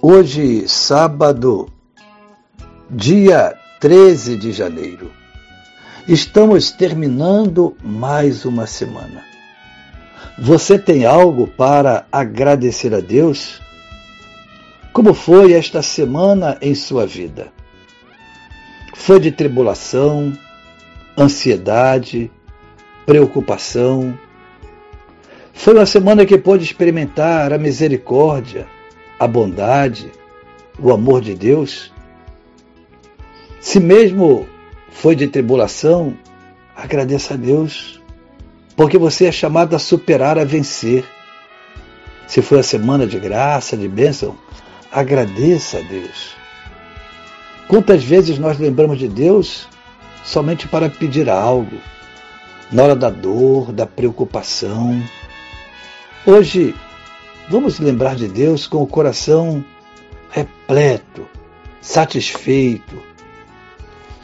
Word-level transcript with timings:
Hoje, 0.00 0.68
sábado, 0.68 1.68
dia 2.88 3.52
13 3.80 4.36
de 4.36 4.52
janeiro, 4.52 5.10
estamos 6.06 6.70
terminando 6.70 7.76
mais 7.82 8.44
uma 8.44 8.64
semana. 8.64 9.24
Você 10.38 10.78
tem 10.78 11.04
algo 11.04 11.48
para 11.48 12.06
agradecer 12.12 12.94
a 12.94 13.00
Deus? 13.00 13.60
Como 14.92 15.12
foi 15.12 15.54
esta 15.54 15.82
semana 15.82 16.56
em 16.62 16.76
sua 16.76 17.04
vida? 17.04 17.48
Foi 18.94 19.18
de 19.18 19.32
tribulação, 19.32 20.32
ansiedade, 21.18 22.30
preocupação? 23.04 24.16
Foi 25.52 25.74
uma 25.74 25.86
semana 25.86 26.24
que 26.24 26.38
pôde 26.38 26.62
experimentar 26.62 27.52
a 27.52 27.58
misericórdia, 27.58 28.77
a 29.18 29.26
bondade, 29.26 30.10
o 30.78 30.92
amor 30.92 31.20
de 31.20 31.34
Deus? 31.34 31.92
Se 33.60 33.80
mesmo 33.80 34.48
foi 34.90 35.16
de 35.16 35.26
tribulação, 35.26 36.16
agradeça 36.76 37.34
a 37.34 37.36
Deus, 37.36 38.00
porque 38.76 38.96
você 38.96 39.26
é 39.26 39.32
chamado 39.32 39.74
a 39.74 39.78
superar, 39.78 40.38
a 40.38 40.44
vencer. 40.44 41.04
Se 42.26 42.40
foi 42.40 42.60
a 42.60 42.62
semana 42.62 43.06
de 43.06 43.18
graça, 43.18 43.76
de 43.76 43.88
bênção, 43.88 44.36
agradeça 44.92 45.78
a 45.78 45.82
Deus. 45.82 46.36
Quantas 47.66 48.04
vezes 48.04 48.38
nós 48.38 48.58
lembramos 48.58 48.98
de 48.98 49.08
Deus 49.08 49.68
somente 50.24 50.68
para 50.68 50.88
pedir 50.88 51.28
algo, 51.28 51.76
na 52.70 52.82
hora 52.84 52.96
da 52.96 53.10
dor, 53.10 53.72
da 53.72 53.86
preocupação? 53.86 55.02
Hoje, 56.26 56.74
Vamos 57.50 57.78
lembrar 57.78 58.14
de 58.14 58.28
Deus 58.28 58.66
com 58.66 58.82
o 58.82 58.86
coração 58.86 59.64
repleto, 60.30 61.26
satisfeito. 61.80 63.02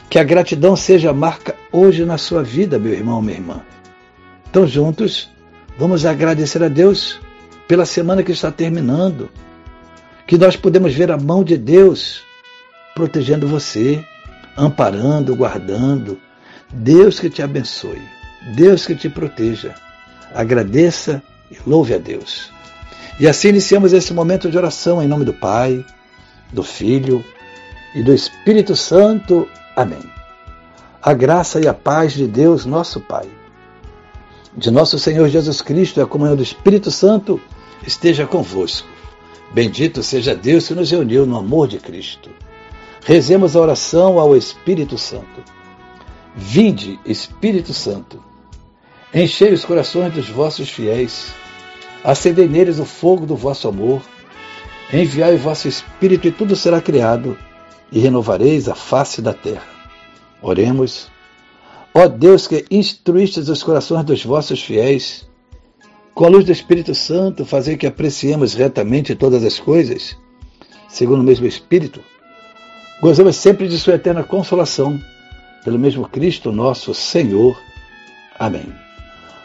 Que 0.07 0.19
a 0.19 0.23
gratidão 0.23 0.75
seja 0.75 1.09
a 1.09 1.13
marca 1.13 1.55
hoje 1.71 2.05
na 2.05 2.19
sua 2.19 2.43
vida, 2.43 2.77
meu 2.77 2.93
irmão, 2.93 3.23
minha 3.23 3.37
irmã. 3.37 3.61
Então, 4.47 4.67
juntos, 4.67 5.29
vamos 5.77 6.05
agradecer 6.05 6.61
a 6.63 6.67
Deus 6.67 7.19
pela 7.67 7.85
semana 7.85 8.21
que 8.21 8.31
está 8.31 8.51
terminando. 8.51 9.29
Que 10.27 10.37
nós 10.37 10.55
podemos 10.55 10.93
ver 10.93 11.11
a 11.11 11.17
mão 11.17 11.43
de 11.43 11.57
Deus 11.57 12.23
protegendo 12.93 13.47
você, 13.47 14.05
amparando, 14.55 15.35
guardando. 15.35 16.19
Deus 16.71 17.19
que 17.19 17.29
te 17.29 17.41
abençoe. 17.41 18.01
Deus 18.55 18.85
que 18.85 18.95
te 18.95 19.09
proteja. 19.09 19.73
Agradeça 20.33 21.23
e 21.51 21.57
louve 21.67 21.95
a 21.95 21.97
Deus. 21.97 22.54
E 23.17 23.27
assim 23.27 23.49
iniciamos 23.49 23.93
esse 23.93 24.13
momento 24.13 24.49
de 24.49 24.57
oração 24.57 25.01
em 25.01 25.07
nome 25.07 25.23
do 25.23 25.33
Pai, 25.33 25.85
do 26.51 26.63
Filho 26.63 27.23
e 27.93 28.03
do 28.03 28.13
Espírito 28.13 28.75
Santo. 28.75 29.47
Amém. 29.75 30.03
A 31.01 31.13
graça 31.13 31.61
e 31.61 31.67
a 31.67 31.73
paz 31.73 32.13
de 32.13 32.27
Deus, 32.27 32.65
nosso 32.65 32.99
Pai, 32.99 33.27
de 34.55 34.69
nosso 34.69 34.99
Senhor 34.99 35.29
Jesus 35.29 35.61
Cristo 35.61 35.99
e 35.99 36.03
a 36.03 36.05
comunhão 36.05 36.35
do 36.35 36.43
Espírito 36.43 36.91
Santo 36.91 37.39
esteja 37.87 38.27
convosco. 38.27 38.87
Bendito 39.53 40.03
seja 40.03 40.35
Deus 40.35 40.67
que 40.67 40.73
nos 40.73 40.91
reuniu 40.91 41.25
no 41.25 41.37
amor 41.37 41.69
de 41.69 41.77
Cristo. 41.77 42.29
Rezemos 43.05 43.55
a 43.55 43.61
oração 43.61 44.19
ao 44.19 44.35
Espírito 44.35 44.97
Santo. 44.97 45.43
Vinde, 46.35 46.99
Espírito 47.05 47.73
Santo, 47.73 48.21
enchei 49.13 49.53
os 49.53 49.63
corações 49.63 50.13
dos 50.13 50.27
vossos 50.27 50.69
fiéis 50.69 51.33
Acendei 52.05 52.47
neles 52.47 52.77
o 52.77 52.85
fogo 52.85 53.25
do 53.25 53.35
vosso 53.35 53.67
amor. 53.67 53.99
Enviai 54.93 55.33
o 55.33 55.39
vosso 55.39 55.67
Espírito 55.67 56.27
e 56.27 56.31
tudo 56.31 56.55
será 56.55 56.79
criado, 56.79 57.35
e 57.91 57.97
renovareis 57.97 58.69
a 58.69 58.75
face 58.75 59.23
da 59.23 59.33
terra. 59.33 59.65
Oremos. 60.39 61.09
Ó 61.91 62.07
Deus 62.07 62.45
que 62.45 62.63
instruístes 62.69 63.49
os 63.49 63.63
corações 63.63 64.05
dos 64.05 64.23
vossos 64.23 64.61
fiéis, 64.61 65.27
com 66.13 66.25
a 66.25 66.29
luz 66.29 66.45
do 66.45 66.51
Espírito 66.51 66.93
Santo, 66.93 67.43
fazei 67.43 67.75
que 67.75 67.87
apreciemos 67.87 68.53
retamente 68.53 69.15
todas 69.15 69.43
as 69.43 69.59
coisas, 69.59 70.15
segundo 70.87 71.21
o 71.21 71.23
mesmo 71.23 71.47
Espírito. 71.47 72.01
Gozemos 73.01 73.35
sempre 73.35 73.67
de 73.67 73.79
Sua 73.79 73.95
eterna 73.95 74.23
consolação, 74.23 75.01
pelo 75.63 75.79
mesmo 75.79 76.07
Cristo 76.07 76.51
nosso 76.51 76.93
Senhor. 76.93 77.59
Amém. 78.37 78.84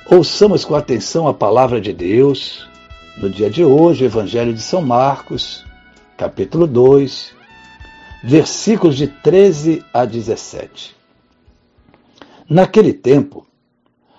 Ouçamos 0.07 0.65
com 0.65 0.75
atenção 0.75 1.29
a 1.29 1.35
palavra 1.35 1.81
de 1.81 1.93
Deus. 1.93 2.69
No 3.19 3.29
dia 3.29 3.51
de 3.51 3.65
hoje, 3.65 4.05
o 4.05 4.07
Evangelho 4.07 4.55
de 4.55 4.63
São 4.63 4.81
Marcos, 4.81 5.65
capítulo 6.17 6.67
2, 6.67 7.33
versículos 8.25 8.97
de 8.97 9.07
13 9.07 9.85
a 9.93 10.05
17. 10.05 10.97
Naquele 12.49 12.93
tempo, 12.93 13.47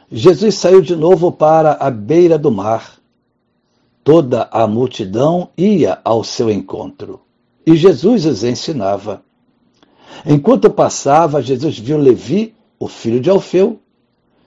Jesus 0.09 0.55
saiu 0.55 0.81
de 0.81 0.95
novo 0.95 1.31
para 1.31 1.73
a 1.73 1.89
beira 1.89 2.37
do 2.37 2.51
mar. 2.51 2.97
Toda 4.03 4.47
a 4.51 4.65
multidão 4.67 5.49
ia 5.57 5.99
ao 6.03 6.23
seu 6.23 6.49
encontro 6.49 7.19
e 7.65 7.75
Jesus 7.75 8.25
os 8.25 8.43
ensinava. 8.43 9.23
Enquanto 10.25 10.69
passava, 10.69 11.41
Jesus 11.41 11.77
viu 11.77 11.97
Levi, 11.97 12.55
o 12.79 12.87
filho 12.87 13.19
de 13.19 13.29
Alfeu, 13.29 13.80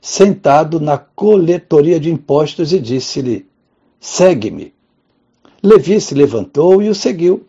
sentado 0.04 0.78
na 0.78 0.98
coletoria 0.98 1.98
de 1.98 2.10
impostos 2.10 2.74
e 2.74 2.78
disse-lhe: 2.78 3.48
Segue-me. 3.98 4.74
Levi 5.62 5.98
se 5.98 6.14
levantou 6.14 6.82
e 6.82 6.90
o 6.90 6.94
seguiu. 6.94 7.46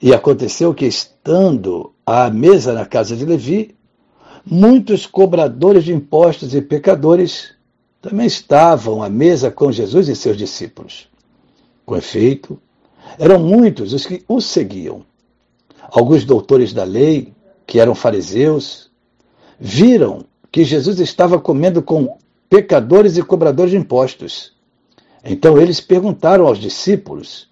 E 0.00 0.14
aconteceu 0.14 0.72
que, 0.72 0.86
estando 0.86 1.92
à 2.06 2.30
mesa 2.30 2.72
na 2.72 2.86
casa 2.86 3.16
de 3.16 3.24
Levi, 3.24 3.74
muitos 4.46 5.04
cobradores 5.04 5.82
de 5.82 5.92
impostos 5.92 6.54
e 6.54 6.62
pecadores 6.62 7.56
também 8.00 8.28
estavam 8.28 9.02
à 9.02 9.08
mesa 9.08 9.50
com 9.50 9.72
Jesus 9.72 10.08
e 10.08 10.14
seus 10.14 10.36
discípulos. 10.36 11.08
Com 11.84 11.96
efeito, 11.96 12.56
eram 13.18 13.40
muitos 13.40 13.92
os 13.92 14.06
que 14.06 14.22
o 14.28 14.40
seguiam. 14.40 15.04
Alguns 15.90 16.24
doutores 16.24 16.72
da 16.72 16.84
lei, 16.84 17.34
que 17.66 17.80
eram 17.80 17.96
fariseus, 17.96 18.92
viram 19.58 20.24
que 20.50 20.64
Jesus 20.64 20.98
estava 21.00 21.38
comendo 21.38 21.82
com 21.82 22.18
pecadores 22.48 23.16
e 23.16 23.22
cobradores 23.22 23.70
de 23.70 23.76
impostos. 23.76 24.52
Então 25.24 25.58
eles 25.60 25.80
perguntaram 25.80 26.46
aos 26.46 26.58
discípulos: 26.58 27.48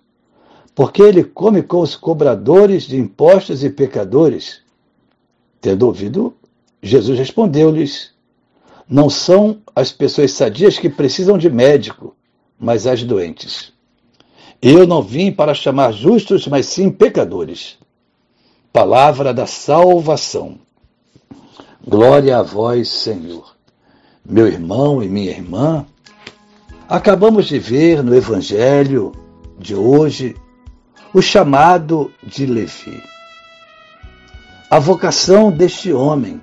por 0.77 0.93
que 0.93 1.01
ele 1.01 1.25
come 1.25 1.63
com 1.63 1.81
os 1.81 1.97
cobradores 1.97 2.83
de 2.83 2.99
impostos 2.99 3.65
e 3.65 3.71
pecadores? 3.71 4.61
Tendo 5.59 5.87
ouvido, 5.87 6.37
Jesus 6.83 7.19
respondeu-lhes: 7.19 8.11
Não 8.87 9.09
são 9.09 9.63
as 9.75 9.91
pessoas 9.91 10.33
sadias 10.33 10.79
que 10.79 10.91
precisam 10.91 11.39
de 11.39 11.49
médico, 11.49 12.15
mas 12.59 12.87
as 12.87 13.03
doentes. 13.03 13.73
Eu 14.61 14.87
não 14.87 15.01
vim 15.01 15.33
para 15.33 15.55
chamar 15.55 15.93
justos, 15.93 16.47
mas 16.47 16.67
sim 16.67 16.91
pecadores. 16.91 17.79
Palavra 18.71 19.33
da 19.33 19.47
salvação. 19.47 20.59
Glória 21.89 22.39
a 22.39 22.43
vós, 22.43 22.89
Senhor. 22.89 23.55
Meu 24.29 24.49
irmão 24.49 25.01
e 25.01 25.09
minha 25.09 25.31
irmã, 25.31 25.87
acabamos 26.89 27.47
de 27.47 27.61
ver 27.61 28.03
no 28.03 28.13
Evangelho 28.13 29.13
de 29.57 29.73
hoje 29.73 30.35
o 31.15 31.23
chamado 31.23 32.13
de 32.25 32.45
Levi. 32.45 33.01
A 34.69 34.81
vocação 34.81 35.53
deste 35.53 35.93
homem, 35.93 36.41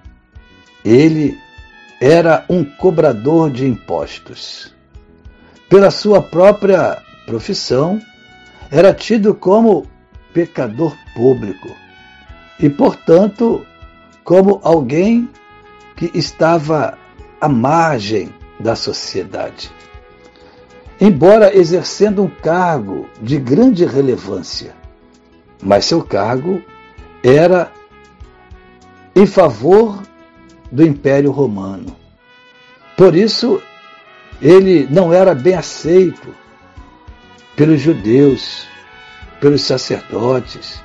ele 0.85 1.37
era 1.99 2.45
um 2.49 2.63
cobrador 2.63 3.51
de 3.51 3.65
impostos. 3.67 4.73
Pela 5.67 5.91
sua 5.91 6.21
própria 6.21 7.03
profissão, 7.25 8.01
era 8.71 8.93
tido 8.93 9.35
como 9.35 9.85
pecador 10.33 10.95
público 11.13 11.67
e, 12.57 12.69
portanto, 12.69 13.65
como 14.23 14.59
alguém 14.63 15.29
que 15.95 16.11
estava 16.13 16.97
à 17.39 17.47
margem 17.47 18.33
da 18.59 18.75
sociedade. 18.75 19.71
Embora 20.99 21.55
exercendo 21.55 22.23
um 22.23 22.29
cargo 22.29 23.07
de 23.21 23.37
grande 23.37 23.85
relevância, 23.85 24.75
mas 25.61 25.85
seu 25.85 26.01
cargo 26.03 26.61
era 27.23 27.71
em 29.15 29.25
favor 29.25 30.01
do 30.71 30.85
Império 30.85 31.31
Romano. 31.31 31.95
Por 32.97 33.15
isso, 33.15 33.61
ele 34.41 34.87
não 34.89 35.13
era 35.13 35.35
bem 35.35 35.55
aceito 35.55 36.33
pelos 37.55 37.81
judeus, 37.81 38.67
pelos 39.39 39.61
sacerdotes. 39.61 40.81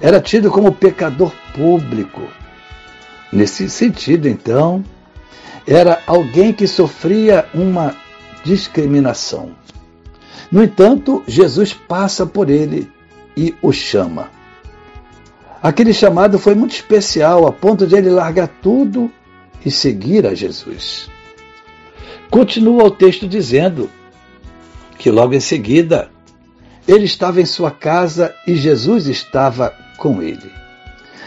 Era 0.00 0.20
tido 0.20 0.50
como 0.50 0.72
pecador 0.72 1.32
público. 1.54 2.22
Nesse 3.32 3.70
sentido, 3.70 4.28
então, 4.28 4.84
era 5.66 6.02
alguém 6.06 6.52
que 6.52 6.66
sofria 6.66 7.46
uma 7.54 7.96
discriminação. 8.44 9.52
No 10.50 10.62
entanto, 10.62 11.22
Jesus 11.26 11.72
passa 11.72 12.26
por 12.26 12.50
ele 12.50 12.90
e 13.36 13.54
o 13.62 13.72
chama. 13.72 14.30
Aquele 15.62 15.94
chamado 15.94 16.38
foi 16.38 16.54
muito 16.54 16.72
especial, 16.72 17.46
a 17.46 17.52
ponto 17.52 17.86
de 17.86 17.96
ele 17.96 18.10
largar 18.10 18.48
tudo 18.48 19.10
e 19.64 19.70
seguir 19.70 20.26
a 20.26 20.34
Jesus. 20.34 21.08
Continua 22.28 22.84
o 22.84 22.90
texto 22.90 23.26
dizendo 23.26 23.88
que 24.98 25.10
logo 25.10 25.34
em 25.34 25.40
seguida 25.40 26.10
ele 26.86 27.04
estava 27.04 27.40
em 27.40 27.46
sua 27.46 27.70
casa 27.70 28.34
e 28.46 28.56
Jesus 28.56 29.06
estava 29.06 29.72
com 29.96 30.20
ele. 30.20 30.61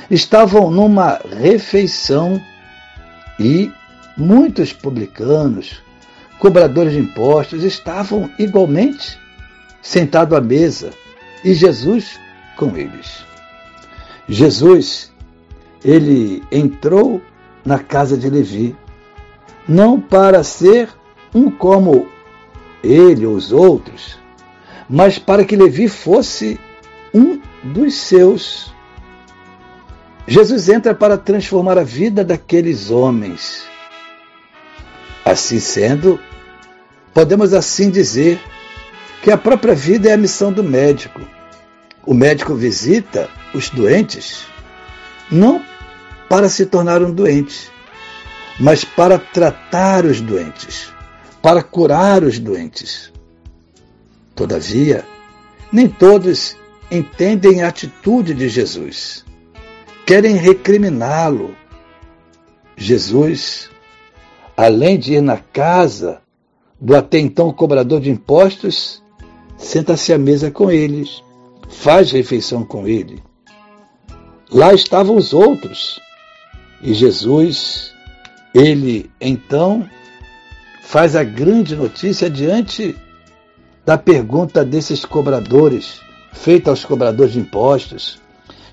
Estavam 0.10 0.70
numa 0.70 1.20
refeição 1.40 2.42
e 3.40 3.72
muitos 4.18 4.72
publicanos, 4.72 5.82
cobradores 6.40 6.94
de 6.94 7.00
impostos, 7.00 7.64
estavam 7.64 8.30
igualmente 8.38 9.20
sentados 9.82 10.38
à 10.38 10.42
mesa 10.42 10.92
e 11.44 11.54
Jesus 11.54 12.20
com 12.58 12.76
eles. 12.76 13.24
Jesus, 14.28 15.12
ele 15.84 16.44
entrou 16.52 17.22
na 17.64 17.80
casa 17.80 18.18
de 18.18 18.30
Levi, 18.30 18.76
não 19.68 20.00
para 20.00 20.44
ser 20.44 20.90
um 21.34 21.50
como 21.50 22.08
ele 22.84 23.26
ou 23.26 23.36
os 23.36 23.52
outros, 23.52 24.18
mas 24.90 25.18
para 25.18 25.44
que 25.44 25.56
Levi 25.56 25.88
fosse 25.88 26.60
um 27.14 27.42
dos 27.64 27.96
seus. 27.96 28.74
Jesus 30.28 30.70
entra 30.70 30.96
para 30.96 31.18
transformar 31.18 31.78
a 31.78 31.84
vida 31.84 32.24
daqueles 32.24 32.90
homens. 32.90 33.64
Assim 35.24 35.60
sendo, 35.60 36.20
podemos 37.14 37.54
assim 37.54 37.90
dizer 37.90 38.40
que 39.22 39.32
a 39.32 39.38
própria 39.38 39.76
vida 39.76 40.10
é 40.10 40.14
a 40.14 40.18
missão 40.18 40.52
do 40.52 40.64
médico. 40.64 41.22
O 42.06 42.14
médico 42.14 42.56
visita 42.56 43.30
os 43.54 43.70
doentes 43.70 44.46
não 45.32 45.64
para 46.30 46.50
se 46.50 46.66
tornar 46.66 47.02
um 47.02 47.12
doente, 47.12 47.72
mas 48.60 48.84
para 48.84 49.18
tratar 49.20 50.06
os 50.06 50.22
doentes, 50.22 50.92
para 51.42 51.62
curar 51.62 52.24
os 52.24 52.40
doentes. 52.40 53.12
Todavia, 54.36 55.06
nem 55.72 55.88
todos 55.88 56.58
entendem 56.92 57.64
a 57.64 57.68
atitude 57.68 58.34
de 58.34 58.50
Jesus. 58.50 59.24
Querem 60.06 60.36
recriminá-lo. 60.36 61.56
Jesus, 62.78 63.70
além 64.56 65.00
de 65.00 65.14
ir 65.14 65.22
na 65.22 65.38
casa 65.38 66.22
do 66.80 66.96
até 66.96 67.20
então 67.20 67.52
cobrador 67.52 68.02
de 68.02 68.10
impostos, 68.10 69.02
senta-se 69.58 70.14
à 70.14 70.18
mesa 70.18 70.52
com 70.52 70.70
eles 70.70 71.24
faz 71.70 72.12
refeição 72.12 72.64
com 72.64 72.88
ele. 72.88 73.22
Lá 74.52 74.74
estavam 74.74 75.16
os 75.16 75.34
outros. 75.34 76.00
E 76.82 76.94
Jesus, 76.94 77.94
ele 78.54 79.10
então 79.20 79.88
faz 80.84 81.16
a 81.16 81.24
grande 81.24 81.76
notícia 81.76 82.30
diante 82.30 82.96
da 83.86 83.98
pergunta 83.98 84.64
desses 84.64 85.06
cobradores, 85.06 86.00
feita 86.34 86.70
aos 86.70 86.84
cobradores 86.84 87.34
de 87.34 87.40
impostos, 87.40 88.22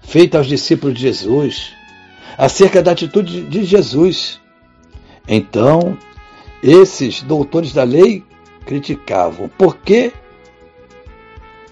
feita 0.02 0.38
aos 0.38 0.46
discípulos 0.46 0.94
de 0.94 1.02
Jesus, 1.02 1.72
acerca 2.37 2.82
da 2.82 2.93
atitude 2.93 3.43
de 3.43 3.64
Jesus. 3.64 4.40
Então, 5.26 5.96
esses 6.62 7.22
doutores 7.22 7.72
da 7.72 7.84
lei 7.84 8.25
criticavam. 8.66 9.49
Por 9.49 9.76
que 9.76 10.12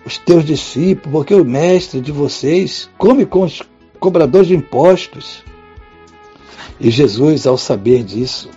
os 0.04 0.18
teus 0.18 0.44
discípulos, 0.44 1.12
porque 1.12 1.34
o 1.34 1.44
mestre 1.44 2.00
de 2.00 2.10
vocês 2.10 2.88
come 2.96 3.26
com 3.26 3.42
os 3.42 3.62
cobradores 3.98 4.48
de 4.48 4.56
impostos. 4.56 5.44
E 6.78 6.90
Jesus, 6.90 7.46
ao 7.46 7.58
saber 7.58 8.02
disso, 8.02 8.50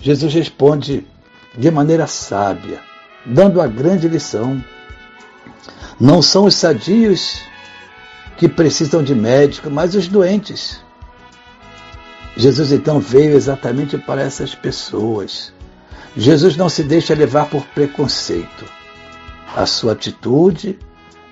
Jesus 0.00 0.32
responde 0.32 1.06
de 1.56 1.70
maneira 1.70 2.06
sábia, 2.06 2.80
dando 3.24 3.60
a 3.60 3.66
grande 3.66 4.08
lição. 4.08 4.62
Não 6.00 6.22
são 6.22 6.46
os 6.46 6.54
sadios 6.54 7.42
que 8.36 8.48
precisam 8.48 9.02
de 9.02 9.14
médico, 9.14 9.70
mas 9.70 9.94
os 9.94 10.08
doentes. 10.08 10.80
Jesus 12.36 12.70
então 12.70 13.00
veio 13.00 13.34
exatamente 13.34 13.96
para 13.96 14.22
essas 14.22 14.54
pessoas. 14.54 15.52
Jesus 16.16 16.56
não 16.56 16.68
se 16.68 16.82
deixa 16.82 17.14
levar 17.14 17.48
por 17.48 17.64
preconceito. 17.68 18.64
A 19.54 19.64
sua 19.64 19.92
atitude 19.92 20.78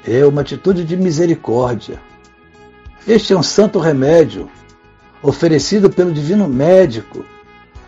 é 0.06 0.24
uma 0.24 0.40
atitude 0.40 0.84
de 0.84 0.96
misericórdia. 0.96 2.00
Este 3.06 3.34
é 3.34 3.36
um 3.36 3.42
santo 3.42 3.78
remédio 3.78 4.50
oferecido 5.22 5.90
pelo 5.90 6.12
divino 6.12 6.48
médico 6.48 7.24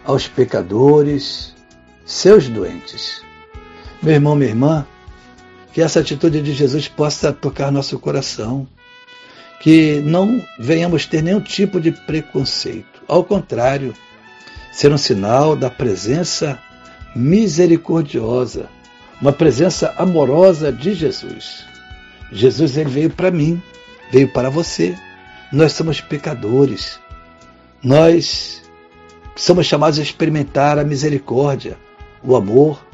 aos 0.05 0.29
pecadores, 0.29 1.55
seus 2.05 2.49
doentes. 2.49 3.23
Meu 4.03 4.15
irmão, 4.15 4.37
minha 4.37 4.51
irmã, 4.51 4.87
que 5.73 5.81
essa 5.81 6.01
atitude 6.01 6.41
de 6.41 6.53
Jesus 6.53 6.87
possa 6.87 7.33
tocar 7.33 7.73
nosso 7.73 7.99
coração, 7.99 8.67
que 9.61 10.01
não 10.05 10.43
venhamos 10.59 11.07
ter 11.07 11.23
nenhum 11.23 11.41
tipo 11.41 11.81
de 11.81 11.91
preconceito. 11.91 13.03
Ao 13.09 13.25
contrário, 13.25 13.95
ser 14.73 14.93
um 14.93 14.99
sinal 14.99 15.57
da 15.57 15.71
presença 15.71 16.59
misericordiosa 17.15 18.69
uma 19.21 19.33
presença 19.33 19.95
amorosa 19.97 20.73
de 20.73 20.95
Jesus. 20.95 21.65
Jesus 22.31 22.77
ele 22.77 22.91
veio 22.91 23.11
para 23.11 23.31
mim, 23.31 23.63
veio 24.11 24.29
para 24.29 24.51
você. 24.51 24.97
Nós 25.53 25.73
somos 25.73 26.01
pecadores. 26.01 26.99
Nós 27.83 28.63
somos 29.35 29.67
chamados 29.67 29.99
a 29.99 30.03
experimentar 30.03 30.79
a 30.79 30.85
misericórdia, 30.85 31.79
o 32.23 32.37
amor, 32.37 32.85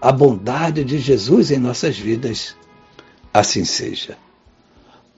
a 0.00 0.10
bondade 0.10 0.84
de 0.84 0.98
Jesus 0.98 1.50
em 1.50 1.58
nossas 1.58 1.98
vidas. 1.98 2.56
Assim 3.32 3.64
seja. 3.64 4.18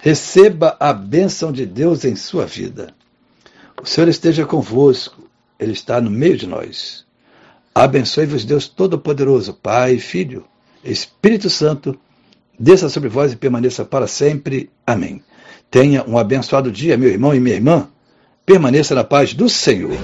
receba 0.00 0.76
a 0.80 0.92
bênção 0.92 1.52
de 1.52 1.64
Deus 1.64 2.04
em 2.04 2.16
sua 2.16 2.46
vida. 2.46 2.94
O 3.82 3.86
Senhor 3.86 4.08
esteja 4.08 4.44
convosco, 4.44 5.28
Ele 5.58 5.72
está 5.72 6.00
no 6.00 6.10
meio 6.10 6.36
de 6.36 6.46
nós. 6.46 7.04
Abençoe-vos, 7.74 8.44
Deus 8.44 8.68
Todo-Poderoso, 8.68 9.54
Pai, 9.54 9.98
Filho, 9.98 10.44
Espírito 10.84 11.48
Santo 11.48 11.98
desça 12.60 12.90
sobre 12.90 13.08
vós 13.08 13.32
e 13.32 13.36
permaneça 13.36 13.84
para 13.86 14.06
sempre. 14.06 14.68
Amém. 14.86 15.22
Tenha 15.70 16.04
um 16.06 16.18
abençoado 16.18 16.70
dia, 16.70 16.98
meu 16.98 17.08
irmão 17.08 17.34
e 17.34 17.40
minha 17.40 17.56
irmã. 17.56 17.88
Permaneça 18.44 18.94
na 18.94 19.04
paz 19.04 19.32
do 19.32 19.48
Senhor. 19.48 19.96